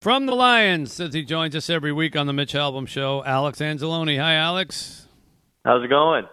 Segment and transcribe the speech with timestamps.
[0.00, 3.58] From the Lions, as he joins us every week on the Mitch Albom Show, Alex
[3.58, 4.18] Anzalone.
[4.18, 5.06] Hi, Alex.
[5.62, 6.24] How's it going?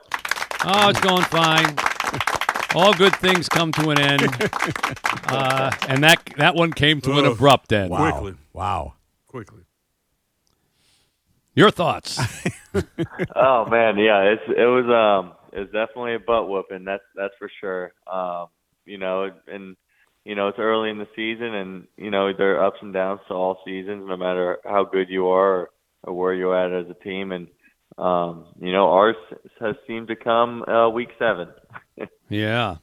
[0.64, 1.76] Oh, it's going fine.
[2.76, 4.22] All good things come to an end,
[5.28, 7.34] uh, and that that one came to an Ugh.
[7.34, 7.90] abrupt end.
[7.90, 8.12] Wow.
[8.12, 8.36] Quickly.
[8.54, 8.94] Wow.
[9.28, 9.64] Quickly.
[11.54, 12.18] Your thoughts?
[13.36, 16.86] oh man, yeah, it's it was um it was definitely a butt whooping.
[16.86, 17.92] That's that's for sure.
[18.10, 18.48] Um,
[18.86, 19.76] you know, and
[20.24, 20.58] you know it's
[20.88, 24.06] early in the season, and you know there are ups and downs to all seasons,
[24.08, 25.70] no matter how good you are
[26.04, 27.32] or, where you're at as a team.
[27.32, 27.48] And
[27.98, 29.16] um, you know ours
[29.60, 31.50] has seemed to come uh, week seven.
[32.30, 32.78] Yeah.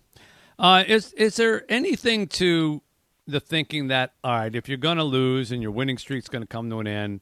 [0.58, 2.80] Uh, is is there anything to
[3.26, 6.40] the thinking that all right, if you're going to lose and your winning streak's going
[6.40, 7.20] to come to an end,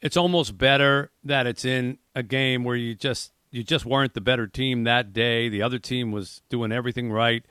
[0.00, 4.22] it's almost better that it's in a game where you just you just weren't the
[4.22, 5.50] better team that day.
[5.50, 7.44] The other team was doing everything right.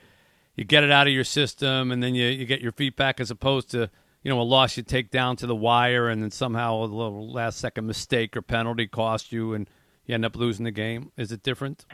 [0.58, 3.20] You get it out of your system, and then you, you get your feet back,
[3.20, 3.90] as opposed to
[4.24, 7.32] you know a loss you take down to the wire, and then somehow a little
[7.32, 9.70] last second mistake or penalty cost you, and
[10.06, 11.12] you end up losing the game.
[11.16, 11.86] Is it different?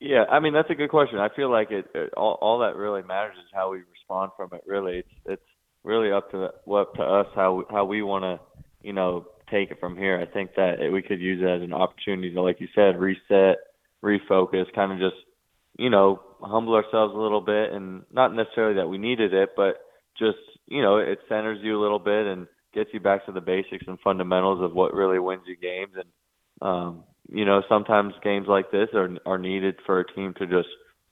[0.00, 1.18] Yeah, I mean that's a good question.
[1.18, 4.50] I feel like it, it all, all that really matters is how we respond from
[4.52, 4.62] it.
[4.66, 5.42] Really, it's it's
[5.82, 8.38] really up to up to us how how we want to
[8.86, 10.20] you know take it from here.
[10.20, 12.98] I think that it, we could use it as an opportunity to, like you said,
[12.98, 13.58] reset,
[14.02, 15.20] refocus, kind of just
[15.78, 19.76] you know humble ourselves a little bit, and not necessarily that we needed it, but
[20.18, 23.40] just you know it centers you a little bit and gets you back to the
[23.40, 26.08] basics and fundamentals of what really wins you games and
[26.62, 30.68] um you know, sometimes games like this are are needed for a team to just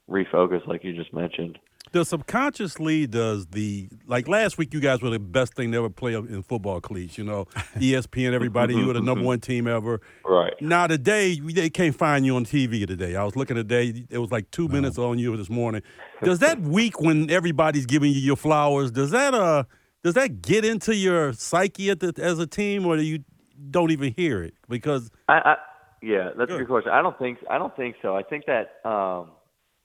[0.09, 1.57] refocus, like you just mentioned.
[1.91, 5.89] Does subconsciously does the like last week you guys were the best thing to ever
[5.89, 7.45] play in football cleats, you know,
[7.77, 9.99] ESPN, everybody, you were the number one team ever.
[10.23, 10.53] Right.
[10.61, 13.15] Now today they can't find you on TV today.
[13.15, 15.81] I was looking today; it was like two minutes on you this morning.
[16.23, 19.63] Does that week when everybody's giving you your flowers, does that uh
[20.03, 23.23] does that get into your psyche at the, as a team, or do you
[23.71, 25.55] don't even hear it because I, I
[26.01, 26.59] yeah, that's a Good.
[26.59, 26.91] good question.
[26.91, 28.15] I don't think I don't think so.
[28.15, 29.31] I think that um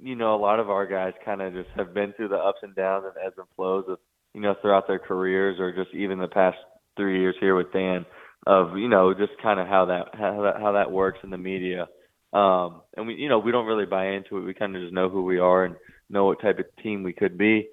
[0.01, 2.59] you know, a lot of our guys kind of just have been through the ups
[2.63, 3.99] and downs and ebbs and flows of,
[4.35, 6.57] you know, throughout their careers or just even the past
[6.97, 8.05] three years here with Dan
[8.47, 11.39] of, you know, just kind of how that, how that, how that works in the
[11.39, 11.87] media.
[12.33, 14.45] Um, and we, you know, we don't really buy into it.
[14.45, 15.77] We kind of just know who we are and
[16.11, 17.69] know what type of team we could be.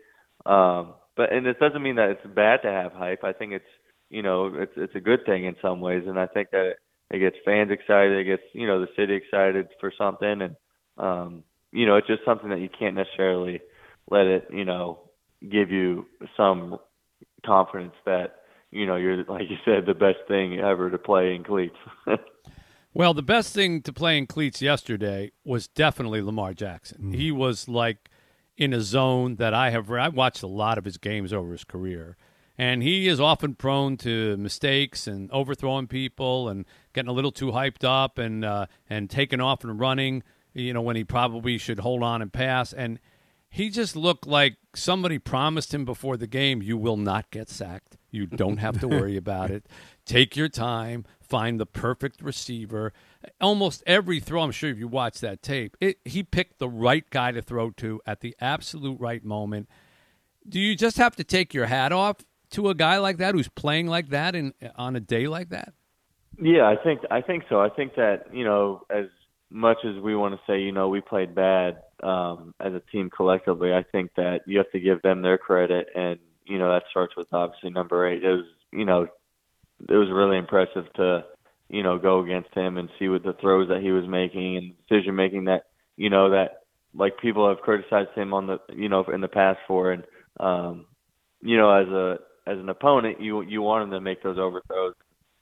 [0.45, 3.23] Um, but, and this doesn't mean that it's bad to have hype.
[3.23, 3.65] I think it's,
[4.09, 6.03] you know, it's, it's a good thing in some ways.
[6.05, 6.77] And I think that it,
[7.09, 8.17] it gets fans excited.
[8.17, 10.41] It gets, you know, the city excited for something.
[10.41, 10.55] And,
[10.97, 13.61] um, you know, it's just something that you can't necessarily
[14.09, 14.99] let it, you know,
[15.49, 16.05] give you
[16.37, 16.77] some
[17.45, 18.35] confidence that,
[18.71, 21.77] you know, you're like you said, the best thing ever to play in cleats.
[22.93, 27.13] Well, the best thing to play in cleats yesterday was definitely Lamar Jackson.
[27.13, 28.09] He was like
[28.57, 29.89] in a zone that I have.
[29.89, 32.17] I watched a lot of his games over his career,
[32.57, 37.51] and he is often prone to mistakes and overthrowing people and getting a little too
[37.51, 40.21] hyped up and uh, and taking off and running.
[40.53, 42.99] You know when he probably should hold on and pass and.
[43.53, 47.97] He just looked like somebody promised him before the game, you will not get sacked.
[48.09, 49.67] You don't have to worry about it.
[50.05, 52.93] Take your time, find the perfect receiver.
[53.39, 57.09] Almost every throw, I'm sure if you watch that tape, it, he picked the right
[57.09, 59.69] guy to throw to at the absolute right moment.
[60.47, 62.17] Do you just have to take your hat off
[62.51, 65.73] to a guy like that who's playing like that in, on a day like that?
[66.41, 67.59] Yeah, I think I think so.
[67.59, 69.05] I think that you know, as
[69.51, 73.09] much as we want to say, you know, we played bad um, as a team
[73.09, 76.83] collectively, I think that you have to give them their credit, and you know that
[76.89, 78.23] starts with obviously number eight.
[78.23, 79.07] It was, you know,
[79.87, 81.25] it was really impressive to,
[81.69, 84.73] you know, go against him and see what the throws that he was making and
[84.87, 85.65] decision making that,
[85.97, 86.63] you know, that
[86.93, 90.03] like people have criticized him on the, you know, in the past for, and
[90.39, 90.85] um,
[91.41, 92.17] you know, as a
[92.47, 94.95] as an opponent, you you want him to make those overthrows,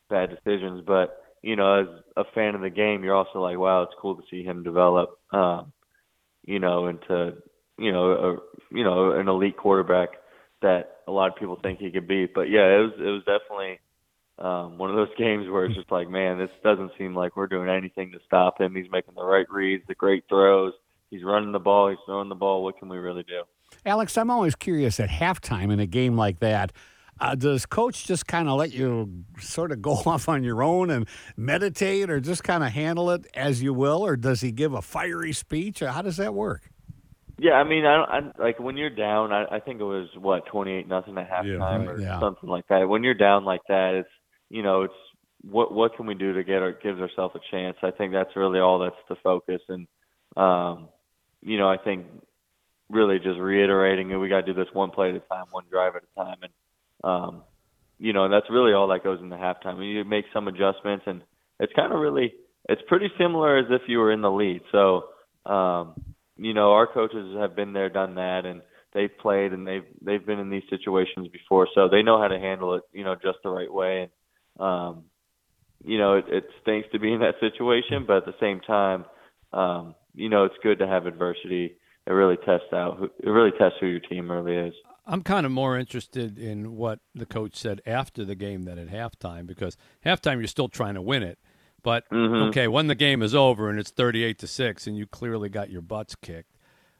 [0.10, 3.84] bad decisions, but you know, as a fan of the game, you're also like, wow,
[3.84, 5.72] it's cool to see him develop, um,
[6.46, 7.36] you know, into,
[7.78, 10.10] you know, a, you know, an elite quarterback
[10.62, 12.26] that a lot of people think he could be.
[12.26, 13.80] But yeah, it was it was definitely
[14.38, 17.48] um, one of those games where it's just like, man, this doesn't seem like we're
[17.48, 18.76] doing anything to stop him.
[18.76, 20.74] He's making the right reads, the great throws.
[21.10, 21.90] He's running the ball.
[21.90, 22.64] He's throwing the ball.
[22.64, 23.44] What can we really do?
[23.86, 26.72] Alex, I'm always curious at halftime in a game like that.
[27.22, 30.90] Uh, does coach just kind of let you sort of go off on your own
[30.90, 34.06] and meditate or just kind of handle it as you will?
[34.06, 35.82] Or does he give a fiery speech?
[35.82, 36.70] Or how does that work?
[37.42, 39.32] Yeah, I mean, I don't I, like when you're down.
[39.32, 42.20] I, I think it was what twenty eight nothing at halftime Yeah, or yeah.
[42.20, 42.90] something like that.
[42.90, 44.10] When you're down like that, it's
[44.50, 44.94] you know, it's
[45.42, 47.78] what what can we do to get our gives ourselves a chance.
[47.82, 49.88] I think that's really all that's the focus, and
[50.36, 50.90] um,
[51.42, 52.08] you know, I think
[52.90, 55.64] really just reiterating that we got to do this one play at a time, one
[55.72, 56.52] drive at a time, and
[57.04, 57.44] um,
[57.98, 59.78] you know, and that's really all that goes into halftime.
[59.80, 61.22] I you make some adjustments, and
[61.60, 62.34] it's kind of really
[62.68, 64.62] it's pretty similar as if you were in the lead.
[64.72, 65.06] So,
[65.52, 65.96] um,
[66.38, 68.62] you know, our coaches have been there, done that, and
[68.94, 72.40] they've played and they've they've been in these situations before, so they know how to
[72.40, 74.10] handle it, you know, just the right way.
[74.58, 75.04] And um,
[75.84, 79.06] you know, it, it stinks to be in that situation, but at the same time,
[79.54, 81.76] um, you know, it's good to have adversity.
[82.06, 82.98] It really tests out.
[82.98, 84.74] Who, it really tests who your team really is.
[85.10, 88.90] I'm kind of more interested in what the coach said after the game than at
[88.90, 89.76] halftime because
[90.06, 91.40] halftime you're still trying to win it.
[91.82, 92.50] But mm-hmm.
[92.50, 95.72] okay, when the game is over and it's 38 to 6 and you clearly got
[95.72, 96.56] your butts kicked,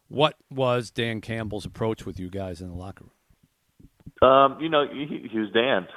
[0.08, 4.28] what was Dan Campbell's approach with you guys in the locker room?
[4.28, 5.88] Um, you know, he, he was Dan.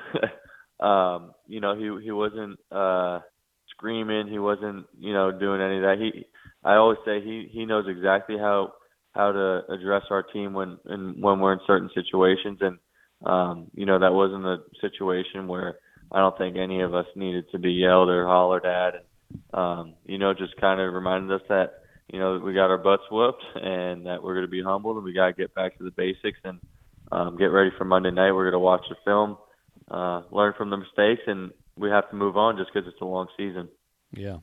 [0.86, 3.20] um, you know, he he wasn't uh
[3.70, 5.96] screaming, he wasn't, you know, doing any of that.
[5.98, 6.26] He
[6.62, 8.74] I always say he he knows exactly how
[9.12, 12.58] how to address our team when and when we're in certain situations.
[12.60, 12.78] And
[13.24, 15.78] um you know that wasn't a situation where
[16.10, 18.94] I don't think any of us needed to be yelled or hollered at.
[18.94, 19.04] And
[19.54, 21.82] um you know just kind of reminded us that
[22.12, 25.04] you know we got our butts whooped and that we're going to be humbled and
[25.04, 26.60] we got to get back to the basics and
[27.10, 28.32] um get ready for Monday night.
[28.32, 29.36] We're going to watch the film
[29.90, 33.04] uh learn from the mistakes and we have to move on just because it's a
[33.04, 33.68] long season.
[34.12, 34.38] Yeah.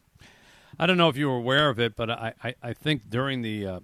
[0.79, 3.41] I don't know if you were aware of it, but I, I, I think during
[3.41, 3.79] the uh,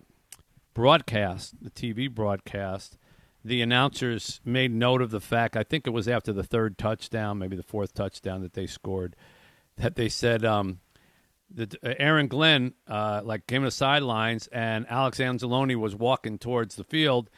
[0.76, 3.00] broadcast, the TV broadcast,
[3.44, 5.58] the announcers made note of the fact.
[5.58, 9.16] I think it was after the third touchdown, maybe the fourth touchdown that they scored,
[9.78, 10.80] that they said um,
[11.54, 16.38] that uh, Aaron Glenn uh, like came to the sidelines and Alex Anzalone was walking
[16.38, 17.30] towards the field,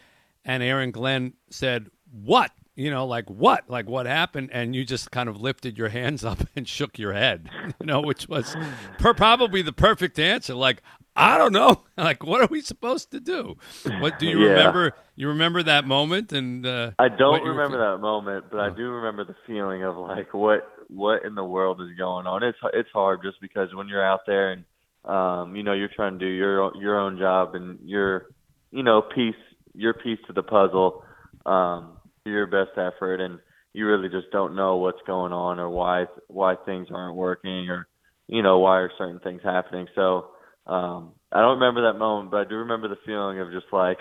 [0.43, 3.69] and Aaron Glenn said, "What?" You know, like what?
[3.69, 4.51] Like what happened?
[4.53, 7.49] And you just kind of lifted your hands up and shook your head,
[7.81, 8.55] you know, which was
[8.97, 10.53] per- probably the perfect answer.
[10.53, 10.81] Like,
[11.17, 11.83] I don't know.
[11.97, 13.57] Like, what are we supposed to do?
[14.01, 14.49] What do you yeah.
[14.49, 14.93] remember?
[15.15, 16.31] You remember that moment?
[16.31, 18.63] And uh, I don't remember that moment, but oh.
[18.65, 22.43] I do remember the feeling of like, what, what in the world is going on?
[22.43, 24.63] It's it's hard just because when you're out there and
[25.05, 28.27] um, you know you're trying to do your your own job and your
[28.69, 29.33] you know piece
[29.73, 31.03] your piece to the puzzle,
[31.47, 33.39] um, your best effort, and
[33.73, 37.87] you really just don't know what's going on or why why things aren't working or
[38.27, 39.87] you know why are certain things happening.
[39.95, 40.27] So
[40.67, 43.99] um, I don't remember that moment, but I do remember the feeling of just like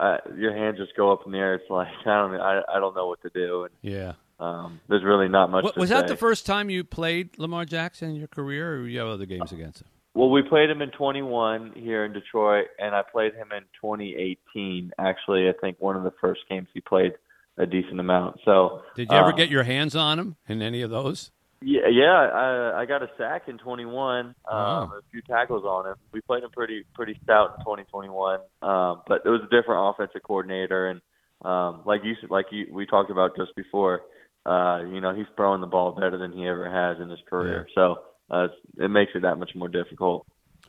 [0.00, 1.54] uh, your hands just go up in the air.
[1.54, 3.64] It's like I don't, I, I don't know what to do.
[3.64, 4.12] And, yeah.
[4.40, 5.64] Um, there's really not much.
[5.64, 5.96] What, was say.
[5.96, 9.26] that the first time you played Lamar Jackson in your career, or you have other
[9.26, 9.88] games against him?
[10.14, 14.92] Well, we played him in 21 here in Detroit, and I played him in 2018.
[14.98, 17.12] Actually, I think one of the first games he played
[17.56, 18.38] a decent amount.
[18.44, 21.32] So, did you ever um, get your hands on him in any of those?
[21.60, 24.52] Yeah, yeah, I I got a sack in 21, um, Oh.
[24.96, 25.96] a few tackles on him.
[26.12, 30.22] We played him pretty pretty stout in 2021, um, but it was a different offensive
[30.22, 31.00] coordinator, and
[31.44, 34.02] um, like you like you we talked about just before,
[34.46, 37.66] uh, you know he's throwing the ball better than he ever has in his career,
[37.74, 37.96] so
[38.30, 38.46] uh,
[38.78, 40.26] it makes it that much more difficult.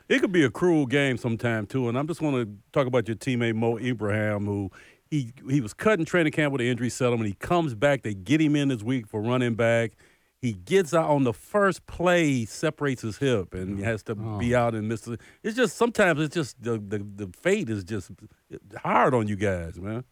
[0.08, 3.06] It could be a cruel game sometime too, and I'm just want to talk about
[3.06, 4.70] your teammate Mo Ibrahim, who
[5.08, 7.28] he he was cutting training camp with an injury settlement.
[7.28, 9.92] He comes back, they get him in this week for running back.
[10.42, 14.12] He gets out on the first play, he separates his hip, and he has to
[14.18, 14.38] Oh.
[14.38, 15.06] be out and miss.
[15.06, 15.20] it.
[15.42, 18.10] It's just sometimes it's just the, the the fate is just
[18.78, 20.04] hard on you guys, man.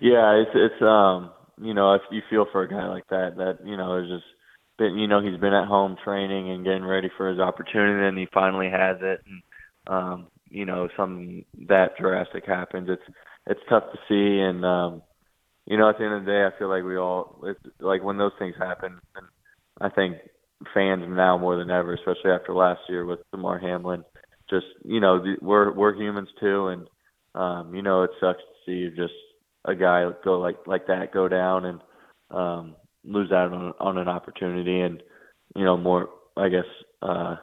[0.00, 1.30] Yeah, it's it's um
[1.60, 4.24] you know if you feel for a guy like that that you know is just
[4.78, 8.18] been you know he's been at home training and getting ready for his opportunity and
[8.18, 9.42] he finally has it and
[9.86, 13.02] um you know something that drastic happens it's
[13.46, 15.02] it's tough to see and um
[15.66, 18.02] you know at the end of the day I feel like we all it's like
[18.02, 19.26] when those things happen and
[19.80, 20.16] I think
[20.74, 24.04] fans now more than ever especially after last year with Damar Hamlin
[24.50, 26.88] just you know, we're we're humans too and
[27.34, 29.14] um you know it sucks to see just
[29.64, 31.80] a guy go like like that go down and
[32.30, 35.02] um lose out on on an opportunity and
[35.56, 36.64] you know more I guess
[37.00, 37.36] uh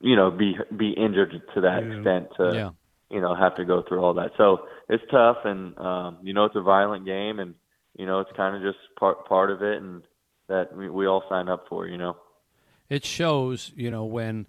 [0.00, 1.94] you know be be injured to that Yeah.
[1.96, 2.70] extent to yeah.
[3.10, 4.30] You know have to go through all that.
[4.36, 7.54] So it's tough and um you know it's a violent game and
[7.96, 10.02] you know it's kind of just part part of it and
[10.48, 12.16] that we, we all sign up for you know.
[12.88, 14.46] It shows you know when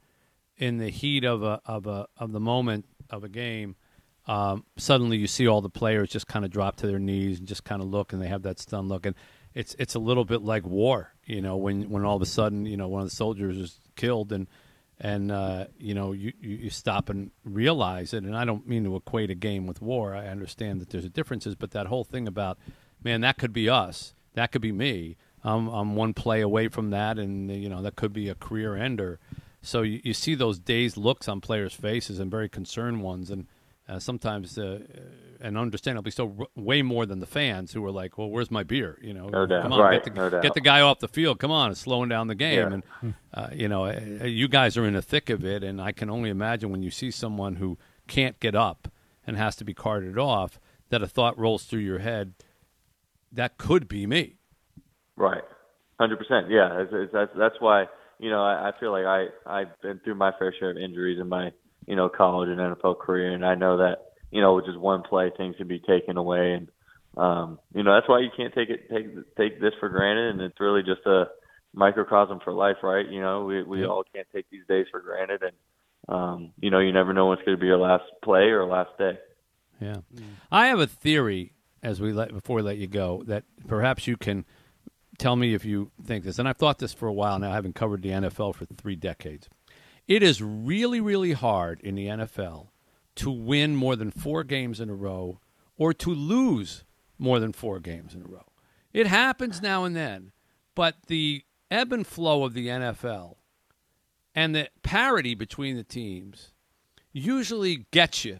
[0.58, 3.75] in the heat of a of a of the moment of a game
[4.27, 7.48] um, suddenly you see all the players just kind of drop to their knees and
[7.48, 9.06] just kind of look and they have that stunned look.
[9.06, 9.15] And
[9.53, 12.65] it's it's a little bit like war you know when when all of a sudden
[12.65, 14.48] you know one of the soldiers is killed and
[15.03, 18.24] and uh, you know you, you stop and realize it.
[18.24, 20.15] And I don't mean to equate a game with war.
[20.15, 22.58] I understand that there's differences but that whole thing about
[23.03, 24.13] man that could be us.
[24.36, 25.17] That could be me.
[25.43, 28.75] I'm, I'm one play away from that, and you know that could be a career
[28.75, 29.20] ender.
[29.63, 33.48] So you, you see those dazed looks on players' faces and very concerned ones, and
[33.89, 34.79] uh, sometimes uh,
[35.41, 38.98] and understandably so, way more than the fans who were like, "Well, where's my beer?"
[39.01, 39.63] You know, No doubt.
[39.63, 41.39] come on, Right, get, the, no get the guy off the field.
[41.39, 42.71] Come on, it's slowing down the game.
[42.71, 42.79] Yeah.
[43.01, 45.91] And uh, you know, uh, you guys are in the thick of it, and I
[45.91, 48.88] can only imagine when you see someone who can't get up
[49.25, 52.33] and has to be carted off, that a thought rolls through your head,
[53.31, 54.36] that could be me.
[55.15, 55.43] Right,
[56.00, 56.50] hundred percent.
[56.50, 57.86] Yeah, it's, it's, that's that's why
[58.19, 61.19] you know I, I feel like I I've been through my fair share of injuries
[61.19, 61.51] in my
[61.88, 65.04] you know college and NFL career, and I know that you know with just one
[65.04, 66.70] play things can be taken away, and
[67.18, 70.42] um, you know that's why you can't take it take take this for granted, and
[70.42, 71.26] it's really just a
[71.74, 73.08] microcosm for life, right?
[73.08, 76.80] You know we we all can't take these days for granted, and um, you know
[76.80, 79.18] you never know what's going to be your last play or last day.
[79.80, 79.98] Yeah,
[80.52, 84.16] I have a theory as we let before we let you go that perhaps you
[84.16, 84.46] can
[85.18, 86.40] tell me if you think this.
[86.40, 89.50] And I've thought this for a while now, having covered the NFL for three decades.
[90.08, 92.68] It is really, really hard in the NFL
[93.15, 95.39] to win more than four games in a row
[95.77, 96.84] or to lose
[97.18, 98.46] more than four games in a row.
[98.94, 100.32] It happens now and then,
[100.75, 103.36] but the ebb and flow of the NFL
[104.36, 106.51] and the parity between the teams
[107.12, 108.39] usually gets you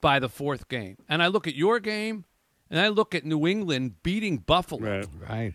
[0.00, 0.96] by the fourth game.
[1.08, 2.24] And I look at your game
[2.70, 4.80] and I look at New England beating Buffalo
[5.28, 5.54] Right.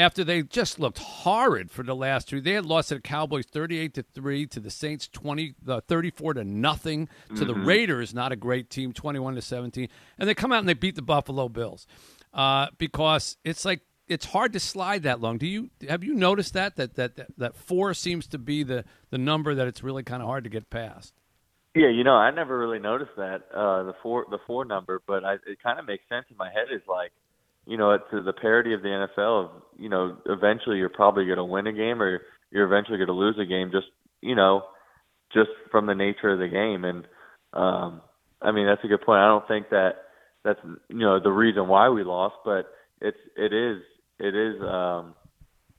[0.00, 2.40] After they just looked horrid for the last two.
[2.40, 6.34] They had lost to the Cowboys 38 to 3 to the Saints 20 uh, 34
[6.34, 9.88] to nothing to the Raiders, not a great team 21 to 17.
[10.18, 11.86] And they come out and they beat the Buffalo Bills.
[12.32, 15.36] Uh, because it's like it's hard to slide that long.
[15.38, 18.84] Do you have you noticed that that that that, that 4 seems to be the
[19.10, 21.14] the number that it's really kind of hard to get past?
[21.74, 25.24] Yeah, you know, I never really noticed that uh, the four the four number, but
[25.24, 26.66] I, it kind of makes sense in my head.
[26.74, 27.12] Is like,
[27.70, 29.44] you know, it's the parity of the NFL.
[29.44, 33.06] Of, you know, eventually you're probably going to win a game, or you're eventually going
[33.06, 33.70] to lose a game.
[33.70, 33.86] Just
[34.20, 34.64] you know,
[35.32, 36.84] just from the nature of the game.
[36.84, 37.06] And
[37.54, 38.00] um,
[38.42, 39.20] I mean, that's a good point.
[39.20, 39.92] I don't think that
[40.42, 40.58] that's
[40.88, 42.66] you know the reason why we lost, but
[43.00, 43.82] it's it is
[44.18, 45.14] it is um,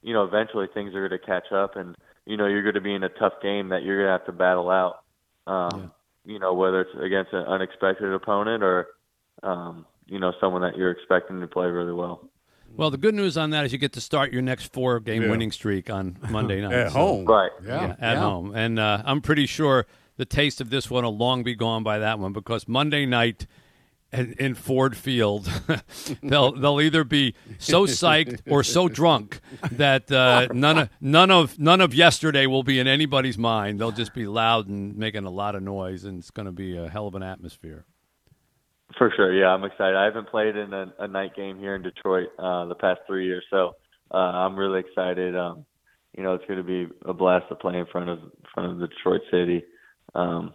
[0.02, 2.80] you know eventually things are going to catch up, and you know you're going to
[2.80, 5.02] be in a tough game that you're going to have to battle out.
[5.46, 5.92] Um,
[6.24, 8.88] You know whether it's against an unexpected opponent or
[9.44, 12.30] um, you know someone that you're expecting to play really well.
[12.76, 15.24] Well, the good news on that is you get to start your next four game
[15.24, 15.30] Yeah.
[15.32, 16.74] winning streak on Monday night.
[16.74, 17.26] At So- home.
[17.26, 17.52] Right.
[17.66, 18.54] Yeah, at home.
[18.56, 19.88] And uh, I'm pretty sure
[20.18, 23.48] the taste of this one will long be gone by that one because Monday night
[24.14, 25.50] in, in Ford Field,
[26.24, 29.40] they'll they'll either be so psyched or so drunk
[29.72, 33.80] that uh, none of none of none of yesterday will be in anybody's mind.
[33.80, 36.76] They'll just be loud and making a lot of noise, and it's going to be
[36.78, 37.86] a hell of an atmosphere.
[39.02, 39.96] For sure, yeah, I'm excited.
[39.96, 43.26] I haven't played in a, a night game here in Detroit uh, the past three
[43.26, 43.72] years, so
[44.14, 45.36] uh, I'm really excited.
[45.36, 45.66] Um,
[46.16, 48.72] you know, it's going to be a blast to play in front of in front
[48.72, 49.64] of the Detroit City.
[50.14, 50.54] Um,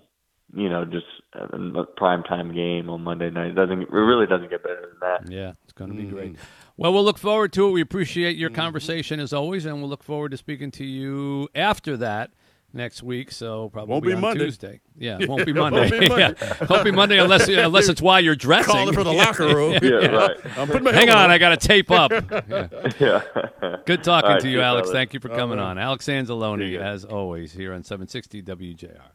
[0.54, 3.48] you know, just a prime time game on Monday night.
[3.48, 5.28] It doesn't it really doesn't get better than that.
[5.28, 6.36] Yeah, it's going to be great.
[6.76, 7.72] Well, we'll look forward to it.
[7.72, 11.96] We appreciate your conversation as always, and we'll look forward to speaking to you after
[11.96, 12.30] that
[12.76, 13.32] next week.
[13.32, 14.44] So probably Won't be on Monday.
[14.44, 14.80] Tuesday.
[14.98, 15.98] Yeah, it won't be Won't Monday.
[16.00, 16.34] be Monday.
[16.40, 18.72] yeah, won't be Monday unless unless it's while you're dressing.
[18.72, 19.78] Calling for the locker room.
[19.82, 20.36] Yeah, right.
[20.56, 22.10] I'm putting my Hang helmet on, I got to tape up.
[22.10, 22.68] Yeah.
[23.00, 23.76] yeah.
[23.84, 24.86] Good talking All right, to you, see Alex.
[24.88, 24.92] fellas.
[24.92, 25.78] Thank you for coming on.
[25.78, 29.00] Alex See Anzalone, as always, here on 760 WJR.